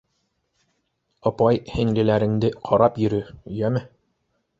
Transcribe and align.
Апай-һеңлеләреңде 1.31 2.51
ҡарап 2.71 2.97
йөрө, 3.05 3.21
йәме. 3.59 3.83